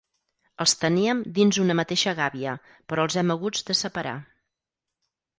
Els 0.63 0.71
teníem 0.83 1.19
dins 1.35 1.59
una 1.63 1.75
mateixa 1.79 2.13
gàbia, 2.19 2.53
però 2.93 3.05
els 3.09 3.17
hem 3.23 3.29
haguts 3.35 3.67
de 3.69 3.75
separar. 3.81 4.15